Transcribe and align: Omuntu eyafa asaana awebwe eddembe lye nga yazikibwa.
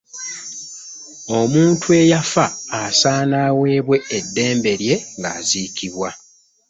Omuntu 1.37 1.87
eyafa 2.01 2.45
asaana 2.81 3.37
awebwe 3.47 3.97
eddembe 4.17 4.71
lye 4.81 4.95
nga 5.17 5.29
yazikibwa. 5.37 6.09